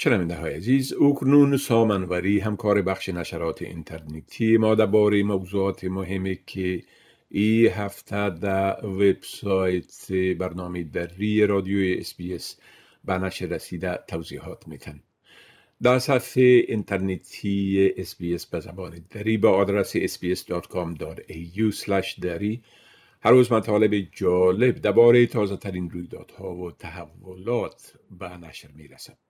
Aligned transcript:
شنونده 0.00 0.34
های 0.34 0.54
عزیز 0.54 0.92
اکنون 0.92 1.56
سامنوری 1.56 2.40
همکار 2.40 2.82
بخش 2.82 3.08
نشرات 3.08 3.62
اینترنتی 3.62 4.56
ما 4.56 4.74
درباره 4.74 5.22
موضوعات 5.22 5.84
مهمی 5.84 6.38
که 6.46 6.82
ای 7.30 7.66
هفته 7.66 8.30
در 8.30 8.86
وبسایت 8.86 10.12
برنامه 10.12 10.82
دری 10.82 11.46
رادیوی 11.46 11.98
SBS 11.98 12.56
به 13.04 13.18
نشر 13.18 13.46
رسیده 13.46 13.98
توضیحات 14.08 14.68
میتن 14.68 15.00
در 15.82 15.98
صفحه 15.98 16.42
اینترنتی 16.42 17.92
SBS 17.96 18.14
به 18.46 18.60
زبان 18.60 19.04
دری 19.10 19.38
با 19.38 19.50
آدرس 19.50 19.96
sbs.com.au 19.96 21.72
دری 22.20 22.62
هر 23.20 23.30
روز 23.30 23.52
مطالب 23.52 23.94
جالب 24.12 24.74
درباره 24.74 25.26
تازه 25.26 25.56
ترین 25.56 25.90
رویدادها 25.90 26.54
و 26.54 26.72
تحولات 26.72 27.92
به 28.18 28.36
نشر 28.36 28.68
می‌رسد. 28.74 29.27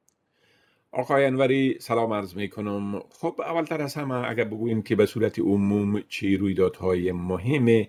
آقای 0.92 1.24
انوری 1.24 1.78
سلام 1.80 2.12
عرض 2.12 2.36
می 2.36 2.48
کنم 2.48 3.00
خب 3.10 3.34
اولتر 3.38 3.82
از 3.82 3.94
همه 3.94 4.28
اگر 4.28 4.44
بگوییم 4.44 4.82
که 4.82 4.96
به 4.96 5.06
صورت 5.06 5.38
عموم 5.38 6.00
چی 6.00 6.36
رویدادهای 6.36 7.12
مهم 7.12 7.86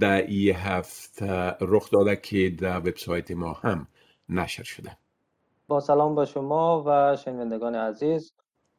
در 0.00 0.26
ای 0.26 0.50
هفته 0.50 1.56
رخ 1.60 1.90
داده 1.90 2.16
که 2.16 2.50
در 2.60 2.78
وبسایت 2.78 3.30
ما 3.30 3.52
هم 3.52 3.86
نشر 4.28 4.62
شده؟ 4.62 4.96
با 5.68 5.80
سلام 5.80 6.14
به 6.14 6.24
شما 6.24 6.84
و 6.86 7.16
شنوندگان 7.16 7.74
عزیز. 7.74 8.32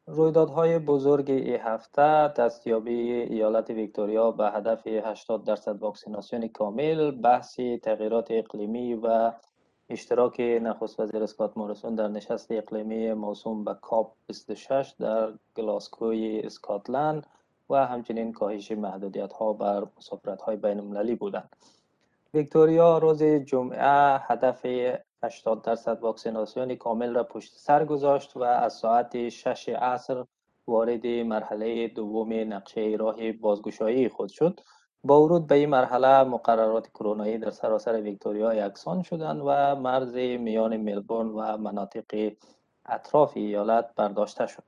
رویدادهای 0.06 0.78
بزرگ 0.78 1.30
ای 1.30 1.54
هفته 1.54 2.28
دستیابی 2.28 3.12
ایالت 3.12 3.70
ویکتوریا 3.70 4.30
به 4.30 4.50
هدف 4.50 4.86
80 4.86 5.44
درصد 5.46 5.82
واکسیناسیون 5.82 6.48
کامل 6.48 7.10
بحثی 7.10 7.78
تغییرات 7.78 8.30
اقلیمی 8.30 8.94
و 8.94 9.32
اشتراک 9.90 10.40
نخست 10.40 11.00
وزیر 11.00 11.22
اسکات 11.22 11.56
موریسون 11.56 11.94
در 11.94 12.08
نشست 12.08 12.52
اقلیمی 12.52 13.12
موسوم 13.12 13.64
به 13.64 13.74
کاپ 13.74 14.12
26 14.26 14.94
در 15.00 15.32
گلاسکوی 15.56 16.40
اسکاتلند 16.40 17.26
و 17.70 17.86
همچنین 17.86 18.32
کاهش 18.32 18.72
محدودیت 18.72 19.32
ها 19.32 19.52
بر 19.52 19.86
مسافرت 19.98 20.42
های 20.42 20.56
بین 20.56 20.78
المللی 20.78 21.14
بودند. 21.14 21.56
ویکتوریا 22.34 22.98
روز 22.98 23.22
جمعه 23.22 24.18
هدف 24.18 24.66
80 25.22 25.62
درصد 25.62 26.00
واکسیناسیون 26.00 26.74
کامل 26.74 27.14
را 27.14 27.24
پشت 27.24 27.52
سر 27.56 27.84
گذاشت 27.84 28.36
و 28.36 28.42
از 28.42 28.72
ساعت 28.72 29.28
6 29.28 29.68
عصر 29.68 30.24
وارد 30.66 31.06
مرحله 31.06 31.88
دوم 31.88 32.32
نقشه 32.32 32.96
راه 33.00 33.32
بازگشایی 33.32 34.08
خود 34.08 34.28
شد 34.28 34.60
با 35.04 35.22
ورود 35.22 35.46
به 35.46 35.54
این 35.54 35.68
مرحله 35.68 36.24
مقررات 36.24 36.88
کرونایی 36.88 37.38
در 37.38 37.50
سراسر 37.50 38.00
ویکتوریا 38.00 38.66
یکسان 38.66 39.02
شدند 39.02 39.42
و 39.46 39.76
مرز 39.76 40.14
میان 40.14 40.76
ملبورن 40.76 41.28
و 41.28 41.56
مناطق 41.56 42.32
اطراف 42.86 43.32
ایالت 43.36 43.90
برداشته 43.96 44.46
شد. 44.46 44.64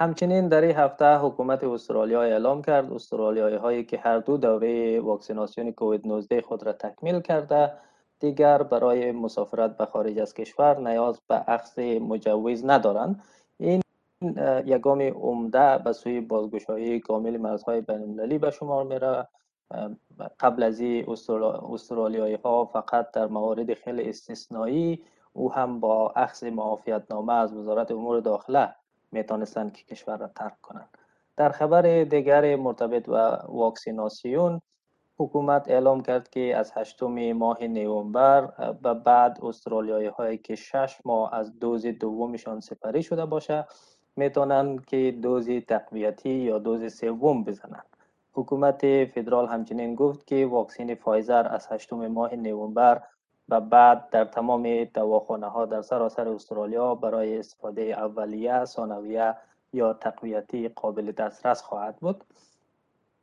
همچنین 0.00 0.48
در 0.48 0.60
این 0.60 0.76
هفته 0.76 1.18
حکومت 1.18 1.64
استرالیا 1.64 2.22
اعلام 2.22 2.62
کرد 2.62 2.92
استرالیایی 2.92 3.56
هایی 3.56 3.84
که 3.84 3.98
هر 3.98 4.18
دو 4.18 4.36
دوره 4.36 5.00
واکسیناسیون 5.00 5.72
کووید 5.72 6.06
19 6.06 6.40
خود 6.40 6.62
را 6.62 6.72
تکمیل 6.72 7.20
کرده 7.20 7.72
دیگر 8.20 8.62
برای 8.62 9.12
مسافرت 9.12 9.76
به 9.76 9.86
خارج 9.86 10.18
از 10.18 10.34
کشور 10.34 10.78
نیاز 10.78 11.20
به 11.28 11.44
اخذ 11.48 11.78
مجوز 11.78 12.64
ندارند. 12.64 13.22
این 13.58 13.82
یگام 14.66 15.00
عمده 15.00 15.78
به 15.78 15.92
سوی 15.92 16.20
بازگشایی 16.20 17.00
کامل 17.00 17.36
مرزهای 17.36 17.80
بین 17.80 18.38
به 18.38 18.50
شمار 18.50 18.84
میره 18.84 19.28
قبل 20.40 20.62
از 20.62 20.80
استرالیایی 21.72 22.34
ها 22.34 22.64
فقط 22.64 23.10
در 23.10 23.26
موارد 23.26 23.74
خیلی 23.74 24.08
استثنایی 24.08 25.02
او 25.32 25.52
هم 25.52 25.80
با 25.80 26.10
اخذ 26.16 26.44
معافیت 26.44 27.02
نامه 27.10 27.32
از 27.32 27.54
وزارت 27.54 27.90
امور 27.90 28.20
داخله 28.20 28.74
می‌تونستند 29.12 29.72
که 29.72 29.84
کشور 29.84 30.16
را 30.16 30.28
ترک 30.28 30.60
کنند. 30.60 30.88
در 31.36 31.48
خبر 31.48 32.04
دیگر 32.04 32.56
مرتبط 32.56 33.08
و 33.08 33.12
واکسیناسیون 33.48 34.60
حکومت 35.18 35.68
اعلام 35.68 36.02
کرد 36.02 36.30
که 36.30 36.56
از 36.56 36.72
هشتم 36.74 37.32
ماه 37.32 37.64
نوامبر 37.64 38.46
به 38.82 38.94
بعد 38.94 39.38
استرالیایی 39.42 40.06
هایی 40.06 40.38
که 40.38 40.54
شش 40.54 40.98
ماه 41.04 41.34
از 41.34 41.58
دوز 41.58 41.86
دومشان 41.86 42.60
سپری 42.60 43.02
شده 43.02 43.26
باشه 43.26 43.66
می‌تونند 44.16 44.84
که 44.84 45.18
دوز 45.22 45.48
تقویتی 45.68 46.30
یا 46.30 46.58
دوز 46.58 46.94
سوم 46.94 47.44
بزنند. 47.44 47.91
حکومت 48.34 49.04
فدرال 49.04 49.46
همچنین 49.46 49.94
گفت 49.94 50.26
که 50.26 50.46
واکسین 50.46 50.94
فایزر 50.94 51.48
از 51.48 51.66
هشتم 51.70 52.06
ماه 52.06 52.34
نوامبر 52.34 53.02
و 53.48 53.60
بعد 53.60 54.10
در 54.10 54.24
تمام 54.24 54.84
دواخانه 54.84 55.46
ها 55.46 55.66
در 55.66 55.82
سراسر 55.82 56.28
استرالیا 56.28 56.94
برای 56.94 57.38
استفاده 57.38 57.82
اولیه، 57.82 58.64
ثانویه 58.64 59.34
یا 59.72 59.92
تقویتی 59.92 60.68
قابل 60.68 61.12
دسترس 61.12 61.62
خواهد 61.62 61.96
بود. 61.96 62.24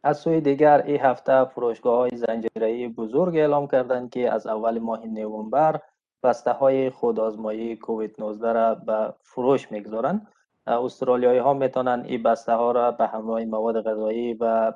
از 0.03 0.17
سوی 0.17 0.41
دیگر 0.41 0.81
این 0.81 0.99
هفته 0.99 1.45
فروشگاه 1.45 1.97
های 1.97 2.17
زنجیره 2.17 2.89
بزرگ 2.89 3.35
اعلام 3.35 3.67
کردند 3.67 4.09
که 4.09 4.31
از 4.31 4.47
اول 4.47 4.79
ماه 4.79 5.05
نوامبر 5.05 5.79
بسته 6.23 6.51
های 6.51 6.89
خودآزمایی 6.89 7.75
کووید 7.75 8.15
19 8.19 8.51
را 8.51 8.75
به 8.75 9.13
فروش 9.21 9.71
می‌گذارند 9.71 10.27
استرالیایی 10.69 11.40
ها 11.40 11.53
می‌تونن 11.53 12.03
این 12.07 12.24
بسته 12.24 12.53
ها 12.53 12.72
را 12.72 12.91
به 12.91 13.07
همراه 13.07 13.46
مواد 13.46 13.81
غذایی 13.81 14.34
و 14.34 14.74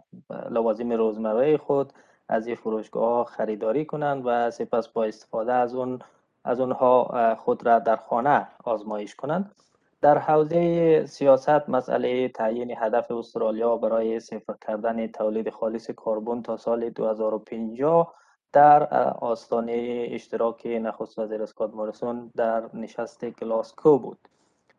لوازم 0.49 0.91
روزمره 0.91 1.57
خود 1.57 1.93
از 2.29 2.47
این 2.47 2.55
فروشگاه 2.55 3.09
ها 3.09 3.23
خریداری 3.23 3.85
کنند 3.85 4.21
و 4.25 4.51
سپس 4.51 4.87
با 4.87 5.03
استفاده 5.03 5.53
از 5.53 5.75
اون 5.75 5.99
از 6.45 6.59
اونها 6.59 7.35
خود 7.35 7.65
را 7.65 7.79
در 7.79 7.95
خانه 7.95 8.47
آزمایش 8.63 9.15
کنند. 9.15 9.55
در 10.01 10.17
حوزه 10.17 11.05
سیاست 11.05 11.69
مسئله 11.69 12.27
تعیین 12.27 12.73
هدف 12.77 13.11
استرالیا 13.11 13.77
برای 13.77 14.19
صفر 14.19 14.53
کردن 14.67 15.07
تولید 15.07 15.49
خالص 15.49 15.91
کربن 15.91 16.41
تا 16.41 16.57
سال 16.57 16.89
2050 16.89 18.15
در 18.53 18.93
آستانه 19.13 20.07
اشتراک 20.11 20.67
نخست 20.67 21.19
وزیر 21.19 21.43
اسکات 21.43 21.73
موریسون 21.73 22.31
در 22.35 22.63
نشست 22.73 23.25
گلاسکو 23.25 23.99
بود. 23.99 24.17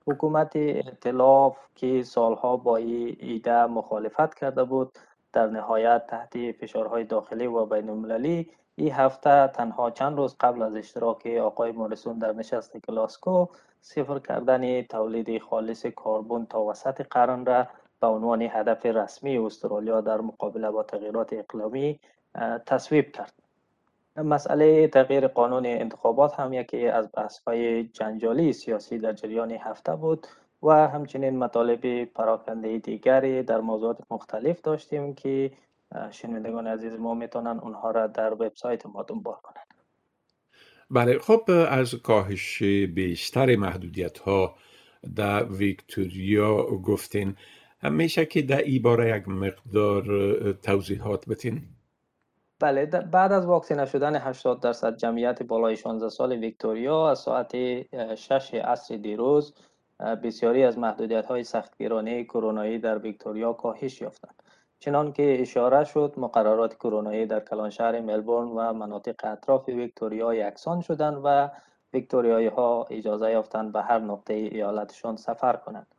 حکومت 0.06 0.52
اطلاف 0.56 1.58
که 1.74 2.02
سالها 2.02 2.56
با 2.56 2.76
این 2.76 3.16
ایده 3.20 3.66
مخالفت 3.66 4.34
کرده 4.34 4.64
بود 4.64 4.98
در 5.32 5.46
نهایت 5.46 6.06
تحت 6.06 6.52
فشارهای 6.52 7.04
داخلی 7.04 7.46
و 7.46 7.66
بین 7.66 7.90
المللی 7.90 8.50
این 8.76 8.92
هفته 8.92 9.48
تنها 9.48 9.90
چند 9.90 10.16
روز 10.16 10.36
قبل 10.40 10.62
از 10.62 10.76
اشتراک 10.76 11.26
آقای 11.26 11.72
موریسون 11.72 12.18
در 12.18 12.32
نشست 12.32 12.78
گلاسکو 12.78 13.46
صفر 13.80 14.18
کردن 14.18 14.82
تولید 14.82 15.42
خالص 15.42 15.86
کربن 15.86 16.44
تا 16.44 16.62
وسط 16.62 17.06
قرن 17.10 17.46
را 17.46 17.66
به 18.00 18.06
عنوان 18.06 18.42
هدف 18.42 18.86
رسمی 18.86 19.38
استرالیا 19.38 20.00
در 20.00 20.20
مقابله 20.20 20.70
با 20.70 20.82
تغییرات 20.82 21.32
اقلیمی 21.32 22.00
تصویب 22.66 23.12
کرد. 23.12 23.43
مسئله 24.16 24.88
تغییر 24.88 25.26
قانون 25.26 25.66
انتخابات 25.66 26.40
هم 26.40 26.52
یکی 26.52 26.86
از 26.86 27.08
های 27.46 27.84
جنجالی 27.84 28.52
سیاسی 28.52 28.98
در 28.98 29.12
جریان 29.12 29.50
هفته 29.50 29.96
بود 29.96 30.26
و 30.62 30.88
همچنین 30.88 31.38
مطالب 31.38 32.04
پراکنده 32.04 32.78
دیگری 32.78 33.42
در 33.42 33.60
موضوعات 33.60 33.98
مختلف 34.10 34.60
داشتیم 34.60 35.14
که 35.14 35.50
شنوندگان 36.10 36.66
عزیز 36.66 36.94
ما 36.94 37.14
می‌تونن 37.14 37.58
اونها 37.58 37.90
را 37.90 38.06
در 38.06 38.32
وبسایت 38.32 38.86
ما 38.86 39.02
دنبال 39.02 39.36
کنند 39.42 39.74
بله 40.90 41.18
خب 41.18 41.50
از 41.68 41.94
کاهش 41.94 42.62
بیشتر 42.94 43.56
محدودیت 43.56 44.18
ها 44.18 44.54
در 45.16 45.44
ویکتوریا 45.44 46.56
گفتین. 46.66 47.36
همیشه 47.80 48.26
که 48.26 48.42
در 48.42 48.62
ای 48.62 48.82
یک 49.16 49.28
مقدار 49.28 50.04
توضیحات 50.52 51.28
بتین 51.28 51.62
بله 52.60 52.86
بعد 52.86 53.32
از 53.32 53.46
واکسینه 53.46 53.86
شدن 53.86 54.16
80 54.16 54.60
درصد 54.60 54.96
جمعیت 54.96 55.42
بالای 55.42 55.76
16 55.76 56.08
سال 56.08 56.32
ویکتوریا 56.32 57.10
از 57.10 57.18
ساعت 57.18 57.52
6 58.14 58.54
عصر 58.54 58.96
دیروز 58.96 59.54
بسیاری 60.00 60.64
از 60.64 60.78
محدودیت 60.78 61.26
های 61.26 61.44
سختگیرانه 61.44 62.24
کرونایی 62.24 62.78
در 62.78 62.98
ویکتوریا 62.98 63.52
کاهش 63.52 64.00
یافتند. 64.00 64.42
چنان 64.78 65.12
که 65.12 65.36
اشاره 65.40 65.84
شد 65.84 66.14
مقررات 66.16 66.74
کرونایی 66.74 67.26
در 67.26 67.40
کلانشهر 67.40 68.00
ملبورن 68.00 68.48
و 68.48 68.72
مناطق 68.72 69.14
اطراف 69.24 69.68
ویکتوریا 69.68 70.34
یکسان 70.34 70.80
شدند 70.80 71.20
و 71.24 71.50
ویکتوریایی 71.92 72.46
ها 72.46 72.86
اجازه 72.90 73.30
یافتند 73.30 73.72
به 73.72 73.82
هر 73.82 73.98
نقطه 73.98 74.34
ایالتشان 74.34 75.16
سفر 75.16 75.56
کنند. 75.56 75.93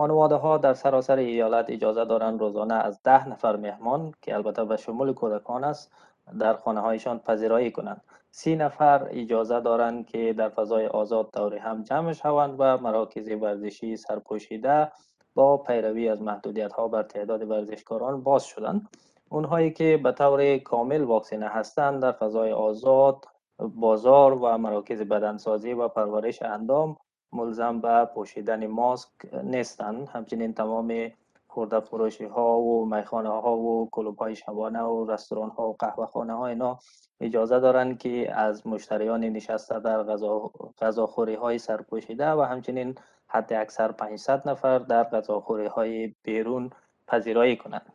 خانواده 0.00 0.34
ها 0.34 0.58
در 0.58 0.74
سراسر 0.74 1.16
ایالت 1.16 1.70
اجازه 1.70 2.04
دارند 2.04 2.40
روزانه 2.40 2.74
از 2.74 3.02
ده 3.02 3.28
نفر 3.28 3.56
مهمان 3.56 4.12
که 4.22 4.34
البته 4.34 4.64
به 4.64 4.76
شمول 4.76 5.12
کودکان 5.12 5.64
است 5.64 5.92
در 6.40 6.54
خانه 6.54 6.80
هایشان 6.80 7.18
پذیرایی 7.18 7.70
کنند. 7.70 8.00
سی 8.30 8.56
نفر 8.56 9.08
اجازه 9.10 9.60
دارند 9.60 10.06
که 10.06 10.32
در 10.32 10.48
فضای 10.48 10.86
آزاد 10.86 11.30
دور 11.32 11.54
هم 11.54 11.82
جمع 11.82 12.12
شوند 12.12 12.54
و 12.58 12.78
مراکز 12.78 13.28
ورزشی 13.30 13.96
سرپوشیده 13.96 14.92
با 15.34 15.56
پیروی 15.56 16.08
از 16.08 16.22
محدودیت 16.22 16.72
ها 16.72 16.88
بر 16.88 17.02
تعداد 17.02 17.50
ورزشکاران 17.50 18.22
باز 18.22 18.44
شدند. 18.44 18.88
اونهایی 19.28 19.70
که 19.70 20.00
به 20.02 20.12
طور 20.12 20.58
کامل 20.58 21.04
واکسینه 21.04 21.48
هستند 21.48 22.02
در 22.02 22.12
فضای 22.12 22.52
آزاد 22.52 23.24
بازار 23.58 24.34
و 24.34 24.58
مراکز 24.58 25.02
بدنسازی 25.02 25.72
و 25.72 25.88
پرورش 25.88 26.42
اندام 26.42 26.96
ملزم 27.32 27.80
به 27.80 28.04
پوشیدن 28.04 28.66
ماسک 28.66 29.10
نیستند. 29.42 30.08
همچنین 30.08 30.54
تمام 30.54 31.10
خورده 31.48 31.80
فروشی 31.80 32.24
ها 32.24 32.58
و 32.58 32.86
میخانه 32.86 33.28
ها 33.28 33.56
و 33.56 33.88
کلوب 33.92 34.18
های 34.18 34.36
شبانه 34.36 34.82
و 34.82 35.10
رستوران 35.10 35.50
ها 35.50 35.68
و 35.68 35.76
قهوه 35.78 36.06
خانه 36.06 36.32
ها 36.32 36.46
اینا 36.46 36.78
اجازه 37.20 37.60
دارند 37.60 37.98
که 37.98 38.34
از 38.34 38.66
مشتریان 38.66 39.20
نشسته 39.20 39.80
در 39.80 40.02
غذا 40.02 40.50
غذاخوری 40.80 41.34
های 41.34 41.58
سرپوشیده 41.58 42.30
و 42.30 42.40
همچنین 42.40 42.94
حد 43.28 43.52
اکثر 43.52 43.92
500 43.92 44.48
نفر 44.48 44.78
در 44.78 45.04
غذاخوری 45.04 45.66
های 45.66 46.14
بیرون 46.22 46.70
پذیرایی 47.06 47.56
کنند. 47.56 47.92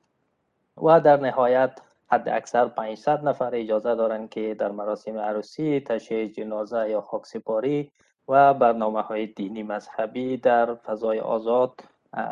و 0.77 0.99
در 1.01 1.17
نهایت 1.17 1.81
حد 2.07 2.29
اکثر 2.29 2.67
500 2.67 3.27
نفر 3.27 3.49
اجازه 3.53 3.95
دارند 3.95 4.29
که 4.29 4.55
در 4.59 4.71
مراسم 4.71 5.17
عروسی، 5.17 5.79
تشییع 5.79 6.27
جنازه 6.27 6.89
یا 6.89 7.01
خاکسپاری 7.01 7.91
و 8.27 8.53
برنامه 8.53 9.01
های 9.01 9.27
دینی 9.27 9.63
مذهبی 9.63 10.37
در 10.37 10.75
فضای 10.75 11.19
آزاد 11.19 11.81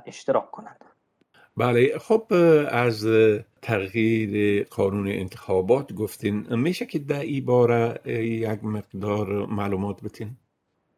اشتراک 0.06 0.52
کنند. 0.52 0.86
بله 1.58 1.98
خب 1.98 2.24
از 2.72 3.08
تغییر 3.62 4.64
قانون 4.64 5.08
انتخابات 5.08 5.94
گفتین 5.94 6.56
میشه 6.56 6.86
که 6.86 7.00
در 7.00 7.20
این 7.20 7.46
باره 7.46 8.00
یک 8.06 8.64
مقدار 8.64 9.46
معلومات 9.46 10.04
بتین؟ 10.04 10.38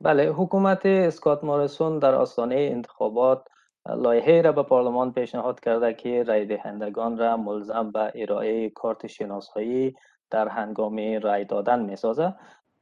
بله 0.01 0.29
حکومت 0.29 0.85
اسکات 0.85 1.43
مارسون 1.43 1.99
در 1.99 2.15
آستانه 2.15 2.55
انتخابات 2.55 3.47
لایحه 3.89 4.41
را 4.41 4.51
به 4.51 4.63
پارلمان 4.63 5.13
پیشنهاد 5.13 5.59
کرده 5.59 5.93
که 5.93 6.23
رای 6.23 6.45
دهندگان 6.45 7.17
را 7.17 7.37
ملزم 7.37 7.91
به 7.91 8.11
ارائه 8.15 8.69
کارت 8.69 9.07
شناسایی 9.07 9.95
در 10.29 10.47
هنگام 10.47 10.97
رای 11.23 11.45
دادن 11.45 11.85
می 11.85 11.95
سازه 11.95 12.33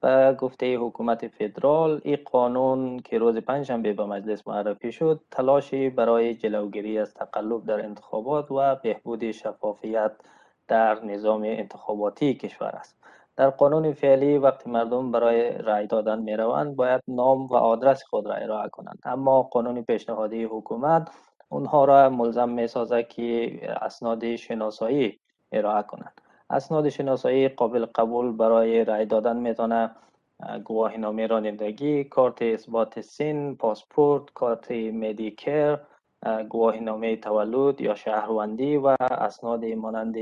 و 0.03 0.33
گفته 0.33 0.77
حکومت 0.77 1.27
فدرال 1.27 2.01
این 2.03 2.17
قانون 2.31 2.99
که 2.99 3.17
روز 3.17 3.37
پنجشنبه 3.37 3.93
به 3.93 4.05
مجلس 4.05 4.47
معرفی 4.47 4.91
شد 4.91 5.21
تلاشی 5.31 5.89
برای 5.89 6.35
جلوگیری 6.35 6.99
از 6.99 7.13
تقلب 7.13 7.65
در 7.65 7.85
انتخابات 7.85 8.51
و 8.51 8.75
بهبود 8.75 9.31
شفافیت 9.31 10.11
در 10.67 11.05
نظام 11.05 11.43
انتخاباتی 11.43 12.33
کشور 12.33 12.67
است. 12.67 12.97
در 13.35 13.49
قانون 13.49 13.93
فعلی 13.93 14.37
وقتی 14.37 14.69
مردم 14.69 15.11
برای 15.11 15.57
رای 15.57 15.87
دادن 15.87 16.19
می 16.19 16.33
روند 16.33 16.75
باید 16.75 17.01
نام 17.07 17.45
و 17.45 17.55
آدرس 17.55 18.03
خود 18.03 18.27
را 18.27 18.33
ارائه 18.33 18.69
کنند. 18.69 18.99
اما 19.03 19.43
قانون 19.43 19.81
پیشنهادی 19.81 20.43
حکومت 20.43 21.11
اونها 21.49 21.85
را 21.85 22.09
ملزم 22.09 22.49
می 22.49 22.67
سازد 22.67 23.07
که 23.07 23.59
اسناد 23.81 24.35
شناسایی 24.35 25.19
ارائه 25.51 25.83
کنند. 25.83 26.20
اسناد 26.51 26.89
شناسایی 26.89 27.47
قابل 27.47 27.85
قبول 27.85 28.31
برای 28.31 28.85
رای 28.85 29.05
دادن 29.05 29.37
می‌تونه 29.37 29.91
گواهی 30.63 30.97
نامه 30.97 31.27
رانندگی، 31.27 32.03
کارت 32.03 32.41
اثبات 32.41 33.01
سن، 33.01 33.53
پاسپورت، 33.55 34.33
کارت 34.33 34.71
مدیکر، 34.71 35.79
گواهی 36.49 36.79
نامه 36.79 37.15
تولد 37.15 37.81
یا 37.81 37.95
شهروندی 37.95 38.77
و 38.77 38.95
اسناد 39.01 39.65
مانند 39.65 40.15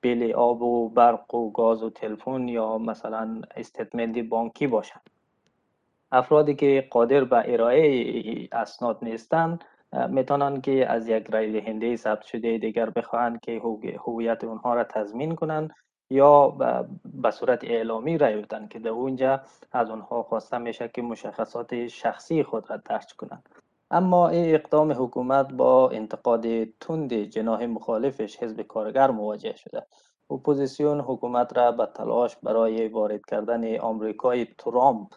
بیل 0.00 0.32
آب 0.32 0.62
و 0.62 0.88
برق 0.88 1.34
و 1.34 1.50
گاز 1.50 1.82
و 1.82 1.90
تلفن 1.90 2.48
یا 2.48 2.78
مثلا 2.78 3.42
استیتمنت 3.56 4.18
بانکی 4.18 4.66
باشند 4.66 5.10
افرادی 6.12 6.54
که 6.54 6.88
قادر 6.90 7.24
به 7.24 7.52
ارائه 7.52 8.48
اسناد 8.52 8.98
نیستند 9.02 9.64
می‌تونن 10.08 10.60
که 10.60 10.90
از 10.90 11.08
یک 11.08 11.26
رای 11.30 11.60
دهنده 11.60 11.96
ثبت 11.96 12.22
شده 12.22 12.58
دیگر 12.58 12.90
بخواهند 12.90 13.40
که 13.40 13.60
هویت 14.06 14.44
اونها 14.44 14.74
را 14.74 14.84
تضمین 14.84 15.34
کنند 15.34 15.70
یا 16.10 16.48
به 17.04 17.30
صورت 17.30 17.64
اعلامی 17.64 18.18
رای 18.18 18.36
بدن 18.36 18.68
که 18.68 18.78
در 18.78 18.88
اونجا 18.88 19.40
از 19.72 19.90
اونها 19.90 20.22
خواسته 20.22 20.58
میشه 20.58 20.90
که 20.94 21.02
مشخصات 21.02 21.86
شخصی 21.86 22.42
خود 22.42 22.70
را 22.70 22.76
درج 22.76 23.14
کنند. 23.14 23.48
اما 23.90 24.28
این 24.28 24.54
اقدام 24.54 24.92
حکومت 24.92 25.52
با 25.52 25.90
انتقاد 25.90 26.64
تند 26.64 27.14
جناح 27.14 27.66
مخالفش 27.66 28.42
حزب 28.42 28.62
کارگر 28.62 29.10
مواجه 29.10 29.56
شده. 29.56 29.86
اپوزیسیون 30.30 31.00
حکومت 31.00 31.58
را 31.58 31.72
به 31.72 31.86
تلاش 31.86 32.36
برای 32.36 32.88
وارد 32.88 33.26
کردن 33.26 33.78
آمریکای 33.78 34.44
ترامپ 34.44 35.08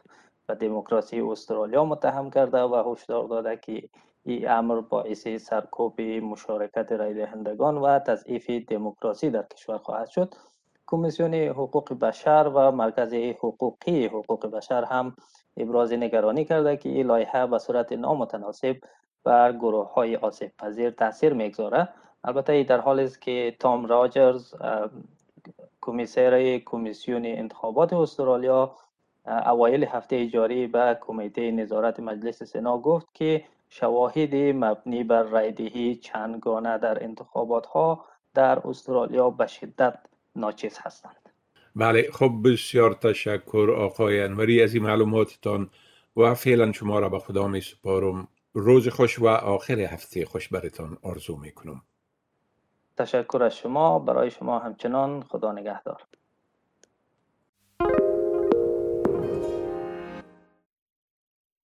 و 0.50 0.56
دموکراسی 0.56 1.22
استرالیا 1.22 1.86
متهم 1.86 2.30
کرده 2.30 2.62
و 2.64 2.92
هشدار 2.92 3.28
داده 3.28 3.58
که 3.58 3.90
این 4.26 4.50
امر 4.50 4.82
باعث 4.82 5.28
سرکوب 5.28 6.02
مشارکت 6.02 6.92
رای 6.92 7.14
دهندگان 7.14 7.78
و 7.78 8.00
تضعیف 8.00 8.50
دموکراسی 8.50 9.30
در 9.30 9.44
کشور 9.44 9.78
خواهد 9.78 10.08
شد. 10.08 10.34
کمیسیون 10.88 11.34
حقوق 11.34 11.94
بشر 11.94 12.52
و 12.56 12.72
مرکز 12.72 13.14
حقوقی 13.14 14.06
حقوق 14.06 14.46
بشر 14.46 14.84
هم 14.84 15.16
ابراز 15.58 15.94
نگرانی 15.94 16.46
کرده 16.46 16.78
که 16.78 16.90
این 16.90 17.08
لایحه 17.08 17.46
به 17.46 17.58
صورت 17.58 17.94
نامتناسب 17.94 18.76
بر 19.24 19.54
گروه 19.54 19.94
های 19.94 20.16
آسیب 20.16 20.52
پذیر 20.58 20.90
تاثیر 20.90 21.34
می‌گذاره. 21.34 21.90
البته 22.24 22.64
در 22.64 22.80
حال 22.80 23.00
است 23.00 23.22
که 23.22 23.56
تام 23.60 23.86
راجرز 23.86 24.54
کمیسر 25.82 26.58
کمیسیون 26.66 27.26
انتخابات 27.26 27.94
استرالیا 27.94 28.76
اوایل 29.26 29.84
هفته 29.84 30.28
جاری 30.28 30.68
به 30.68 30.98
کمیته 31.02 31.52
نظارت 31.52 32.00
مجلس 32.00 32.44
سنا 32.44 32.78
گفت 32.78 33.08
که 33.14 33.44
شواهد 33.76 34.36
مبنی 34.36 35.04
بر 35.04 35.24
رایدهی 35.24 35.96
چندگانه 35.96 36.78
در 36.78 37.04
انتخابات 37.04 37.66
ها 37.66 38.06
در 38.34 38.68
استرالیا 38.68 39.30
به 39.30 39.48
شدت 39.48 40.00
ناچیز 40.36 40.78
هستند. 40.82 41.30
بله 41.76 42.12
خب 42.12 42.32
بسیار 42.46 42.94
تشکر 42.94 43.76
آقای 43.78 44.22
انوری 44.22 44.64
از 44.64 44.74
این 44.74 44.84
معلوماتتان 44.84 45.70
و 46.18 46.34
فعلا 46.34 46.72
شما 46.72 47.00
را 47.00 47.10
به 47.10 47.20
خدا 47.20 47.48
می 47.48 47.62
سپارم 47.62 48.28
روز 48.54 48.88
خوش 48.88 49.20
و 49.20 49.28
آخر 49.28 49.80
هفته 49.80 50.26
خوش 50.26 50.50
برتان 50.50 50.98
آرزو 51.04 51.38
می 51.38 51.52
کنم 51.52 51.82
تشکر 52.98 53.44
از 53.44 53.58
شما. 53.58 54.00
برای 54.00 54.32
شما 54.32 54.60
همچنان 54.60 55.24
خدا 55.24 55.52
نگهدار. 55.52 56.02